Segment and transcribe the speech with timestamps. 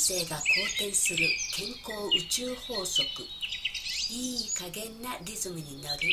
[0.00, 0.42] 生が好
[0.76, 3.04] 転する健康宇宙法則。
[4.10, 6.08] いい加減なリズムに乗る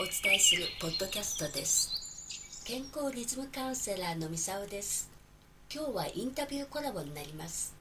[0.00, 2.64] をお伝えするポッドキャストです。
[2.66, 5.08] 健康リズムカウンセラーのみさおです。
[5.72, 7.76] 今日はインタビューコラボになります。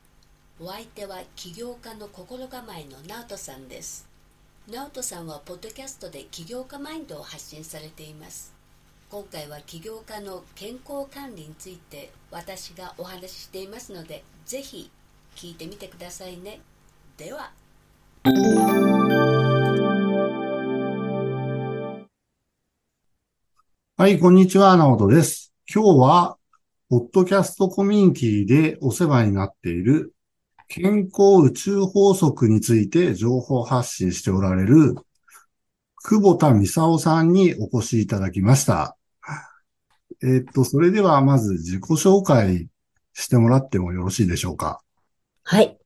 [0.59, 4.07] お相手は起業家の心構えの直人さんです。
[4.71, 8.53] 直人さんはポッドキャストで起業家マインドを発信されています。
[9.09, 14.91] 今回は起業家の健康管理について私がお話ししていますのでぜひ
[15.35, 16.61] 聞いてみてくださいね
[17.17, 17.51] では
[23.97, 25.53] はい、こんにちは、直人です。
[25.73, 26.37] 今日は、
[26.89, 30.13] ポッドキャストコミュニティでお世話になっている
[30.67, 34.95] 健康宇宙法則について情報発信しておられる
[36.03, 38.95] 久保田美沙さんにお越しいただきました。
[40.23, 42.69] えっと、それではまず自己紹介
[43.13, 44.84] してもらってもよろしいでしょうか。
[45.47, 45.77] はい。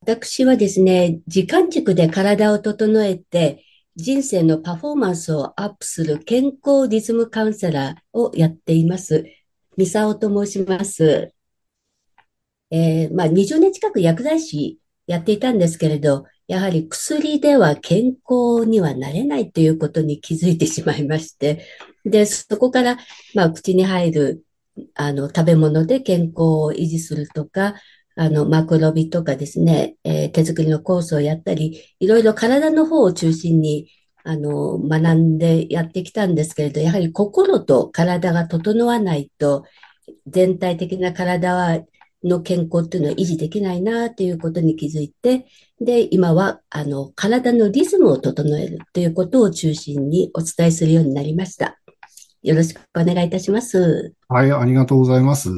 [0.00, 3.62] 私はですね時間軸で体を整えて
[3.94, 9.26] 人生のパフォーマンスをアップする健康リズムカウンセラーをやっています。
[9.76, 11.34] ミサオと申します。
[12.70, 21.66] えーまあ、20年近く薬剤師やっていたんですけれど、やはり薬では健康にはなれないということに気づいてしまいまして、
[22.06, 22.96] で、そこから、
[23.34, 24.44] まあ、口に入る、
[24.94, 26.32] あの、食べ物で健康
[26.64, 27.74] を維持するとか、
[28.16, 33.88] あの、マクロビとかですね、えー手作りのコースをやったり、いろいろ体の方を中心に、
[34.24, 39.64] あの、学んでやってきたんですけれど、やはり心と体が整わないと、
[40.26, 41.80] 全体的な体は
[42.24, 45.46] の健康っていうのは維持できないなということに気づいて、
[45.80, 51.78] で、今は、あの、体のリズムを整えるということを中心にお伝えするようになりました。
[52.42, 54.14] よろしくお願いいたします。
[54.28, 55.50] はい、ありがとうございます。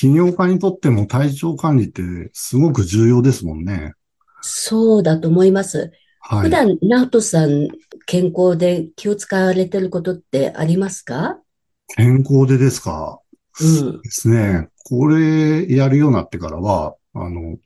[0.00, 3.94] 起業家にとっても体調管理ってすごく重要ですもんね。
[4.42, 5.90] そうだと思います。
[6.20, 6.42] はい。
[6.42, 7.66] 普段、ナオトさん、
[8.06, 11.40] 健康で気を使われてることってありますか？
[11.96, 13.18] 健康でですか？
[13.60, 14.00] うん。
[14.02, 14.68] ですね。
[14.84, 17.56] これやるようになってからは、あの、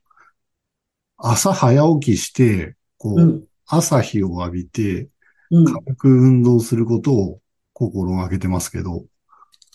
[1.17, 3.43] 朝早起きして、こう、うん。
[3.67, 5.07] 朝日を浴びて、
[5.51, 5.65] うん。
[5.65, 7.41] 軽く運動することを
[7.73, 9.05] 心がけてますけど、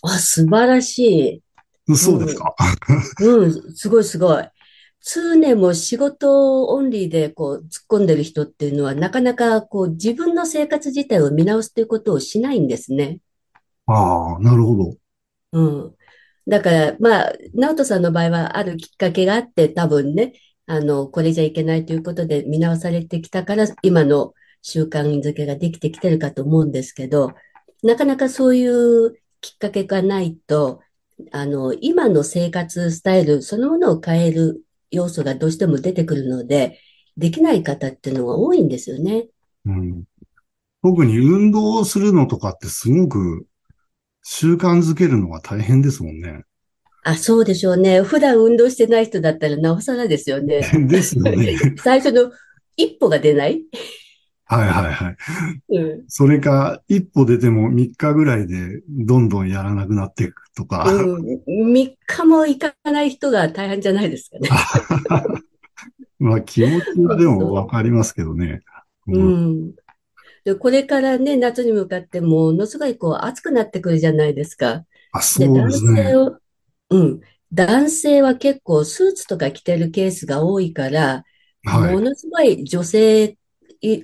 [0.01, 1.41] あ、素晴らしい。
[1.95, 2.55] そうですか。
[3.21, 4.43] うん、すごいすごい。
[5.01, 13.19] 通年も仕事オンリーでこう突っ込んでる人っていうのはなかなかこう自分の生活自体を見直すということをしないんですね。
[13.85, 14.95] ああ、なるほど。
[15.53, 15.95] うん。
[16.47, 20.33] だから、まあ、直人さんの場合はあるきっかけがあって多分ね、
[20.65, 27.33] あの、これじゃいけないということで見直されてきたから今の習慣づけができてきてるかと思うんですけど、
[27.83, 30.81] なかなかそういうきっかけがないと、
[31.31, 36.79] あの、今の生活スタイルそのものを変える要素がどうしても出てくるので、
[37.17, 39.27] できない方っていうのが多いんですよね。
[39.65, 40.03] うん。
[40.81, 43.45] 特に運動をするのとかってすごく
[44.23, 46.43] 習慣づけるのが大変ですもんね。
[47.03, 48.01] あ、そうでしょうね。
[48.01, 50.61] 普段運動してない人だったらなおさらですよね。
[50.87, 51.57] ですよね。
[51.83, 52.31] 最初の
[52.75, 53.63] 一歩が出ない。
[54.49, 55.15] はいはいはい。
[55.69, 56.05] うん。
[56.07, 60.85] それか、一歩出ても3日ぐらいでどんどんやらなくなっていくとか。
[60.89, 64.49] うん、3日も行かない人が大変じゃないですかね。
[66.19, 68.61] まあ気持ちはでもわかりますけどね。
[69.07, 69.75] ううんん。
[70.43, 74.85] で、これからね、夏に向かってものすごいこう暑くなってくるじゃないですか。
[75.11, 76.13] あ、で、そう男ですね。
[76.89, 77.21] うん。
[77.51, 81.23] 男性は結構スーツとか着てるケースが多いから、
[81.63, 81.93] はい。
[81.93, 83.37] ものすごい女性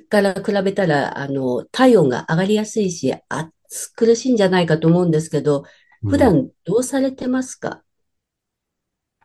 [0.10, 5.66] から比べたら、あの、体温が上がりやすいし、暑苦しいんじゃないかと思うんですけど、
[6.06, 7.84] 普段どうされてますか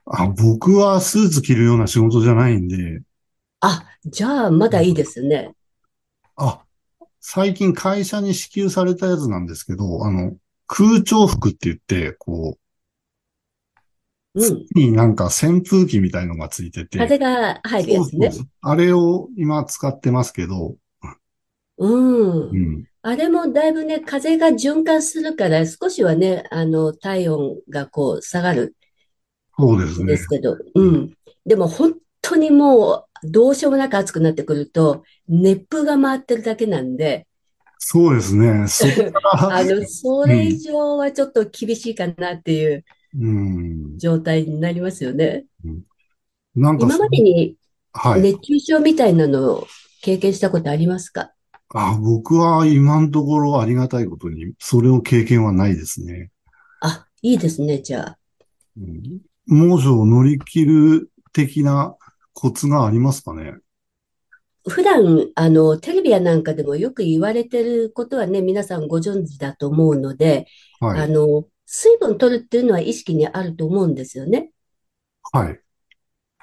[0.06, 3.02] あ、僕はスーツ着るような仕事じゃないんで、
[3.60, 5.54] あ、じゃあまだいいですね。
[6.36, 6.64] あ、
[7.20, 10.36] 最近会社に支給されたやつなんですけど、あの、
[10.66, 12.60] 空調服って言って、こう、
[14.74, 18.30] になんか扇風機みたいのがついてて、風が入るやつね。
[18.62, 20.76] あれを今使ってますけど、
[21.78, 22.56] うんう。
[22.56, 22.84] ん。
[23.02, 28.76] あれもだいぶね、風が循環するから、少しはね、あの、体温がこう下がる
[29.58, 30.28] そうですねんです。
[30.28, 31.14] けど、うん。
[31.46, 37.26] でも本当にもう、どうしようもなく暑くなってくると、熱風が回ってるだけなんで、
[37.78, 38.68] そうですね。
[38.68, 38.84] そ
[39.32, 42.82] あの、それ以上はちょっと厳しいかなっていううん。
[43.96, 45.44] 状態になりますよね。
[46.54, 47.56] なんか今までに
[47.92, 48.22] はい。
[48.22, 49.66] 熱中症みたいなのを
[50.02, 51.32] 経験したことありますか？
[51.74, 56.30] あ、僕は今のところありがたいことに、それを経験はないですね。
[56.80, 58.18] あ、いいですね、じゃあ。
[58.76, 61.96] うん猛暑を乗り切る的な
[62.32, 63.54] コツがありますかね？
[64.68, 70.46] 普段、あの、テレビやなんかでもよく言われてることはね、皆さんご存知だと思うので、
[70.78, 71.00] はい。
[71.00, 74.50] あの、水分取るっていうのは意識にあると思うんですよね。
[75.32, 75.60] はい。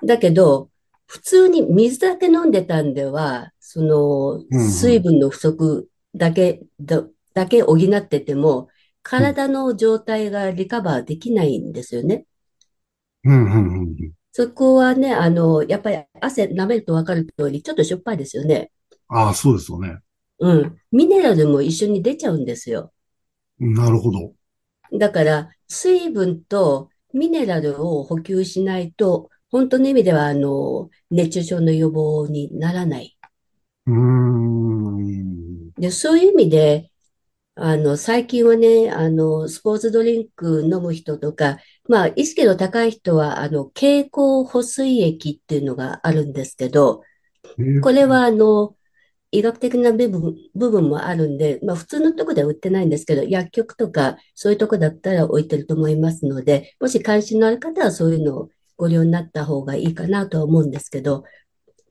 [0.05, 0.69] だけど、
[1.05, 7.03] 普通に水だけ飲んでたんでは、その、うんうん水分の不足だけ、だ、
[7.33, 8.69] だけ補ってても、
[9.03, 12.25] 体の状態がリカバーできないんですよね。
[13.25, 14.11] うん、うん、うんうん。
[14.31, 18.71] そこはね、あの、やっぱり汗舐めるとわかる通り、ちょっとしょっぱいですよね。
[19.09, 19.97] ああ、そうですよね。
[20.39, 20.77] うん。
[20.91, 22.93] ミネラルも一緒に出ちゃうんですよ。
[23.59, 24.36] なるほど。
[24.93, 33.17] だから、水分とミネラルを補給しないと、本当の意味では、あの、熱中症の予防にならない。
[33.87, 35.71] うーん。
[35.77, 36.91] で、そういう意味で、
[37.55, 47.03] あの、最近はね、あの、スポーツドリンク飲む人とか、まあ、意識の高い人は、あの、経口補水液っていうのがあるんですけど、
[47.57, 48.76] えーこれは、あの、
[49.31, 61.23] 医学的な部分、部分もあるんで、まあ、普通のとこでは売ってないんですけど、薬局とか、そういうとこだったら置いてると思いますので、もし関心のある方はそういうのをご利用になった方がいいかなとは思うんですけど、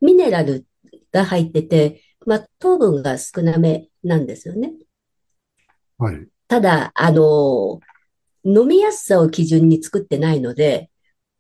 [0.01, 0.67] ミネラル
[1.13, 4.73] が入ってて、まあ、糖分が少なめなんですよね。
[5.99, 6.27] はい。
[6.49, 7.81] ただ、あの、
[8.45, 10.91] 飲みやすさを基準に作ってないので、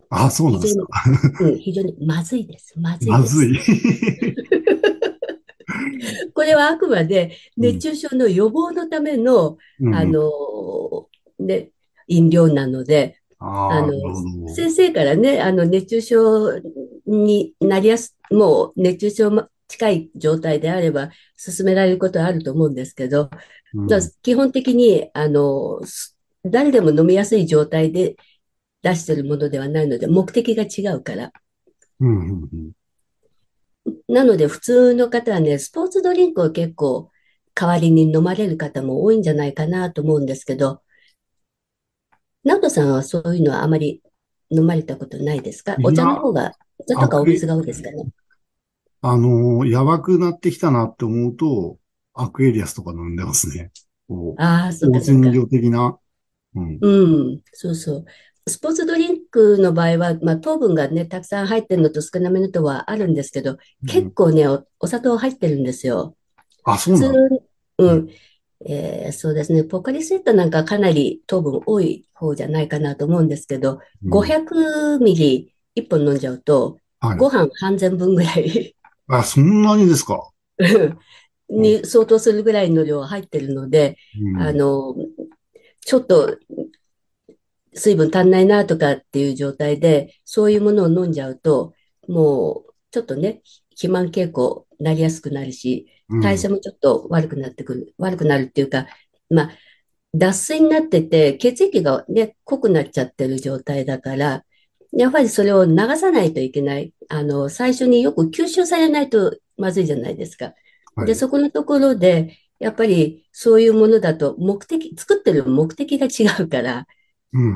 [0.08, 0.86] ああ、そうなんですか。
[1.40, 2.74] うん、非常にまずいです。
[2.78, 3.10] まずいです。
[3.10, 4.25] まずい。
[6.46, 10.30] これはあくまで熱中症の予防のための、うんあの、
[11.40, 11.70] ね、
[12.06, 14.54] 飲料なので、あの。
[14.54, 16.60] 先生からね、あの、熱中症
[17.04, 21.10] になりやす、もう熱中症も近い状態であれば、
[21.44, 23.28] 勧められることはあると思うんですけど、
[23.74, 23.88] うん
[24.22, 28.14] 基本的に、あの、す誰でも飲みやすい状態で
[28.82, 31.32] 出してるものではないので、目的が違うから。
[31.98, 32.75] うんうんうん
[34.08, 37.10] なので、普通の方はね、スポーツドリンクを結構
[37.54, 40.82] 代わりに飲まれる方も多いんじゃないかなと思うんですけど、
[42.44, 44.02] ナオトさんはそういうのはあまり
[44.50, 45.76] 飲まれたことないですか？
[45.82, 48.08] お茶の方が、お茶とかお水が多いですかね？
[49.02, 51.78] あのーやばくなってきたなって思うと、
[52.14, 53.70] アクエリアスとか飲んでますね。
[54.38, 55.32] ああ、そうか香そうか辛。
[55.32, 55.98] 料的な。
[56.54, 56.78] うん。
[56.80, 56.88] う
[57.34, 58.04] ん、そうそう。
[58.48, 63.58] スポーツドリンクの場合は、まあ、糖分がね、たくさん入ってるのと少なめのとはあるんですけど、
[63.88, 66.16] 結構ね、お、お砂糖入ってるんですよ。
[66.64, 67.36] あ、そう普通なんだ。、
[67.78, 68.08] うん。
[68.64, 69.64] えーそうですね。
[69.64, 77.18] ポカリスエットなんかかなり糖分多い方じゃないかなと思うんですけど、うん500ミリ1本飲んじゃうと、はい。
[77.18, 78.74] ご飯半膳分ぐらい
[79.08, 80.30] あ、そんなにですか？
[81.50, 84.94] に相当するぐらいの量入ってるので、うんあの、
[85.84, 86.36] ちょっと
[87.76, 91.74] 水分足んないなとかっていう状態で、そういうものを飲んじゃうと、
[92.08, 97.94] もうちょっとね、肥満傾向になりやすくなるし、うん代謝もちょっと悪くなってくる。
[97.98, 98.86] 悪くなるっていうか、
[99.28, 99.50] まあ、
[100.14, 104.44] 脱水になってて、血液がね、濃くなっちゃってる状態だから、
[104.92, 106.92] やっぱりそれを流さないといけない。
[107.08, 110.54] あの、最初によく吸収されないとまずいじゃないですか。
[110.94, 116.84] はいで、そこのところで、やっぱりそういうものだと目的、作ってる目的が違うから、うん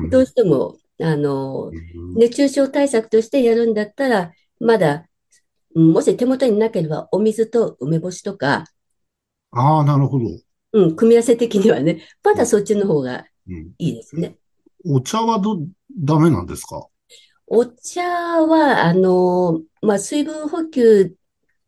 [0.09, 5.07] どうしても、あの、うん熱中症対策としてやるんだったら、まだ、
[5.75, 8.65] うんもし手元になければ、お水と梅干しとか、
[9.51, 10.25] ああ、なるほど。
[10.73, 14.37] うん、組み合わせ的にはね、まだそっちの方がうんいいですね。
[14.85, 15.59] お茶はど、
[15.97, 16.87] ダメなんですか？
[17.47, 21.15] お茶は、あの、まあ、水分補給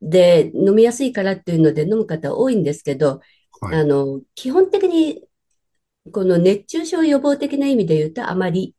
[0.02, 3.20] で飲みやすいからっていうので飲む方多いんですけど、
[3.60, 3.80] はい。
[3.80, 5.24] あの、基本的に、
[6.12, 8.76] この熱中症予防的な意味で言うとあまり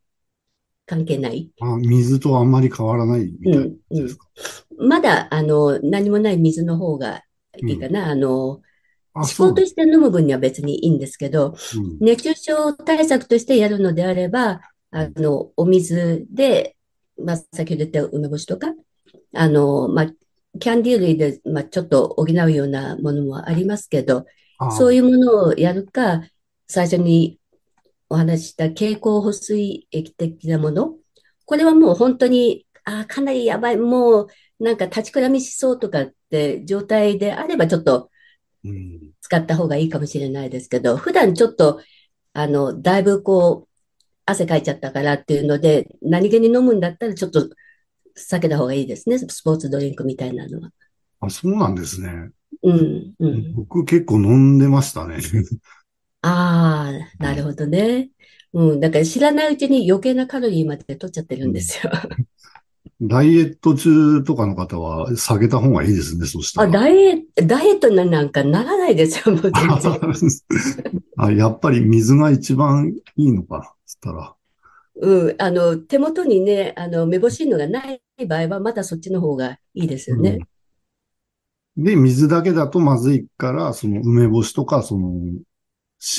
[0.85, 1.51] 関係ない。
[1.59, 4.27] あ、水とあんまり変わらないみたいですか？
[4.77, 7.23] まだ、あの、何もない水の方が
[7.57, 8.09] いいかな。
[8.11, 8.61] あの、
[9.13, 16.75] あ、思そう考として飲む分には別にいいんですけど、うん熱中症対策としてやるのであれば、あの、お水で、
[17.17, 18.67] まあ、先ほど言った梅干しとか、
[19.33, 20.07] あの、まあ、
[20.59, 24.25] キャンディー類で、まあ、ちょっと補うようなものもありますけど、
[24.57, 26.21] あそういうものをやるか、
[26.67, 27.39] 最初に
[28.09, 30.95] お話しした経口補水液的なもの、
[31.45, 34.27] これはもう本当に、あーかなりやばい、もう
[34.59, 38.09] なんか立ちくらみしそうとかって状態であればちょっと
[38.63, 41.81] うん使った方がいいかもしれないですけど、普段ちょっと、
[42.33, 43.69] あの、だいぶこう、
[44.25, 47.49] 汗かいちゃったからっていうので、何気に飲むんだったらちょっと
[48.17, 49.17] 避けた方がいいですね。
[49.17, 50.69] スポーツドリンクみたいなのは。
[51.21, 52.29] あ、そうなんですね。
[52.63, 53.53] うん、うん。
[53.55, 55.17] 僕結構飲んでましたね。
[56.27, 58.09] ああ、なるほどね。
[58.53, 58.79] うん。
[58.79, 61.91] だから知らないうちに余計なカロリーまで取っちゃってるんですよ。
[63.01, 66.71] ダイエット中とかの方は下げた方がいいですね、そしたあ、ら。
[66.71, 71.03] ダイエダイエットなんかならないですよ、もう全然。
[71.17, 74.35] あ、やっぱり水が一番いいのかな、つったら。
[74.95, 80.39] うん、あの、手元にね、あの、めぼしいのがない場合は、まだそっちの方がいいですよね。
[81.77, 85.11] で、水だけだとまずいから、その梅干しとか、その、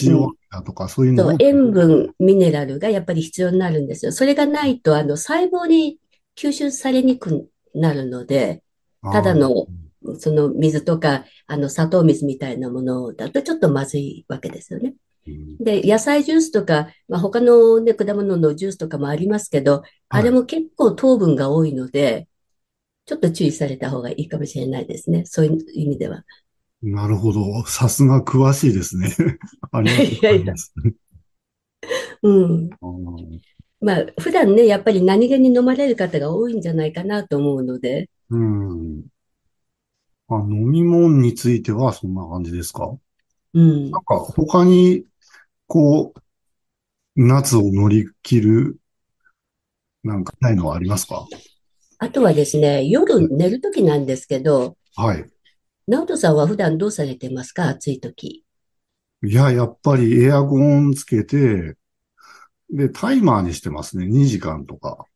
[0.02, 1.28] 塩だとか、そういうの？
[1.28, 4.12] う、塩分、ミネラルがやっぱり必要になるんですよ。
[4.12, 5.99] それがないと、あの、細胞に
[6.37, 8.62] 吸収されにくくなるので、
[9.02, 9.66] ただの、
[10.19, 14.95] その水とか、あの、砂糖水みたいなものだとちょっとまずいわけですよね。
[15.26, 22.28] うんで、野菜ジュースとか、まあ、他のね、果物のジュースとかもありますけど、あれも結構糖分が多いので、
[23.07, 25.25] ちょっと注意された方がいいかもしれないですね。
[25.25, 26.25] そういう意味では。
[26.83, 27.64] なるほど。
[27.66, 29.14] さすが詳しいですね。
[29.73, 30.75] ありがとうございます。
[32.23, 32.71] うん。
[33.80, 39.04] まあ、普段ね、やっぱり何気に飲まれる方が多いんじゃないかなと思うので、うん。
[40.28, 42.97] あ、飲み物についてはそんな感じですか？
[43.54, 43.90] うん。
[43.90, 45.04] なんか他に、
[45.66, 46.21] こう、
[47.16, 48.76] 夏を乗り切る、
[50.02, 51.26] なんかないのはありますか？
[51.99, 55.25] あとはですね、夜寝るときなんですけど、はい。
[55.88, 57.69] 直人さんは普段どうされてますか？
[57.69, 58.45] 暑いとき。
[59.25, 61.76] いや、やっぱりエアコンつけて、
[62.71, 64.07] で、タイマーにしてますね。
[64.07, 65.07] 2時間とか。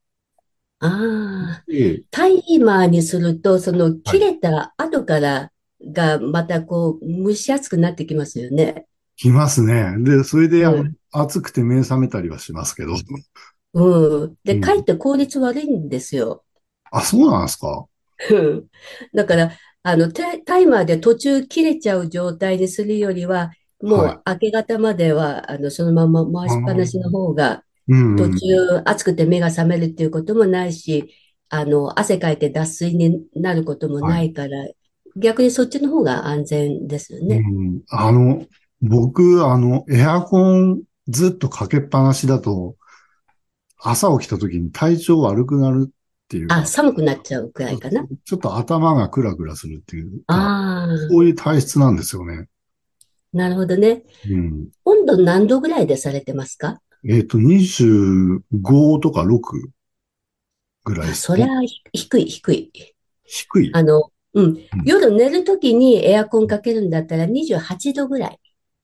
[0.81, 5.53] ああ、で、タイマーにすると、その切れた後から
[5.93, 8.87] がまたこう蒸し暑くなってきますよね。
[9.17, 9.95] 来ますね。
[9.99, 12.93] で、それで、うん暑くて目覚めたりはしますけど。
[13.75, 14.37] うん。
[14.45, 16.45] で、うんかえって効率悪いんですよ。
[16.93, 17.87] あ、そうなんですか？
[18.31, 18.67] うん
[19.15, 19.51] だから、
[19.83, 23.51] あの、タイマーで途中切れちゃう状態にするよりは、
[23.83, 28.17] もはう明け方までは、あの、そのまま回しっぱなしの方が、途ん。
[28.17, 31.15] 中暑くて目が覚めるっていうこともないし、
[31.49, 34.69] あの、汗かいて脱水になることもないから、
[35.17, 37.37] 逆にそっちの方が安全ですよね。
[37.37, 38.45] うん、あの、
[38.83, 42.77] 僕、あの、エアコンずっとかけっぱなしだと、
[43.79, 45.91] 朝起きた時に体調悪くなる
[46.31, 48.07] っていうかあ、寒くなっちゃうくらいかな？
[48.25, 52.47] ちょっと頭がクラクラするっていうか、ああ、そういう体質なんですよね。
[53.33, 54.05] なるほどね。
[54.29, 54.69] うん。
[54.85, 56.81] 温度何度ぐらいでされてますか？
[57.05, 59.71] えっと、25とか6
[60.85, 61.49] ぐらいあ、ですそりゃ
[61.93, 62.71] 低い、低い。
[63.25, 63.71] 低い？
[63.75, 64.67] あの、うんうん。
[64.85, 68.39] 夜寝るときにエアコンかけるんだったら28度ぐらい。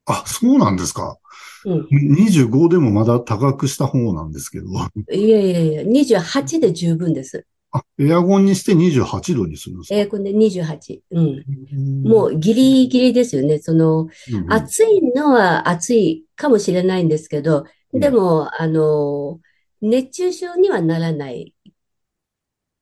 [0.07, 1.17] あ、そうなんですか。
[1.67, 1.89] うん。
[1.91, 4.67] 25でもまだ高くした方なんですけど。
[5.13, 7.45] いやいやいや、28で十分です。
[7.73, 9.95] あ、エアコンにして28度にするんですか？
[9.97, 11.01] エアコンで28。
[11.11, 11.27] うん。
[11.27, 13.59] うんもうギリギリですよね。
[13.59, 19.41] その、うんうん暑いのは暑いかもしれないんですけど、でも、あの、
[19.83, 21.53] 熱中症にはならない。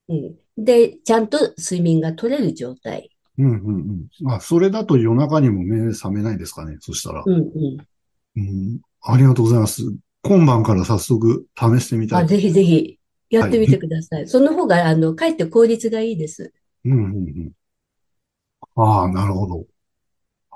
[0.09, 0.37] うん。
[0.59, 3.11] で、ちゃんと睡眠が取れる状態。
[3.39, 4.31] うんうんうん。
[4.31, 6.77] あ、それだと夜中にも目覚めないですかね。
[6.81, 7.23] そしたら。
[7.25, 7.77] うんうん。
[8.37, 8.81] うん。
[9.03, 9.83] ありがとうございます。
[10.23, 12.29] 今晩から早速試してみたあ、い。
[12.29, 12.99] ぜひぜひ、
[13.31, 14.29] やってみてください。
[14.29, 16.53] その方が、あの、かえって効率がいいです。
[16.85, 17.53] うんうんうん。
[18.77, 19.67] ああ、なるほど。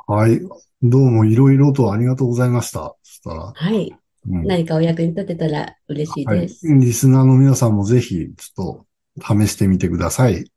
[0.07, 0.41] はい。
[0.83, 2.97] どうもいろいろとありがとうございました。
[3.03, 3.95] そしたら、はい。
[4.29, 4.47] うん。
[4.47, 6.41] 何かお役に立てたら嬉しいはい。
[6.41, 6.67] です。
[6.67, 8.87] リスナーの皆さんもぜひ、ちょっ
[9.19, 10.51] と試してみてください。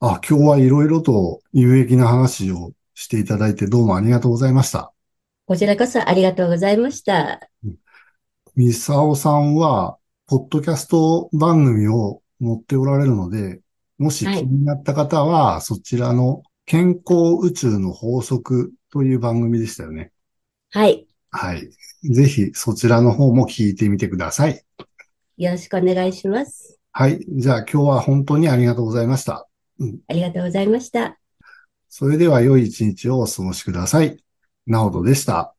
[0.00, 4.92] あ、今日はいろいろと有益な話をしていただいてどうもありがとうございました。
[5.46, 7.48] こちらこそありがとうございました。
[8.56, 13.60] ミサオさんは、ポッドキャスト番組を持っておられるので、
[13.96, 20.10] もし気はいになった方は、そちらの健康宇宙の法則という番組でしたよね。
[20.72, 21.06] はい。
[21.30, 21.70] はい。
[22.02, 24.64] ぜひそちらの方も聞いてみてください。
[25.36, 26.76] よろしくお願いします。
[26.90, 27.24] はい。
[27.28, 29.46] じゃあ今日は本当にありがとうございました。
[30.08, 31.20] ありがとうございました。
[31.88, 34.25] それでは良い一日をお過ごしください。
[34.66, 35.55] なおとでした。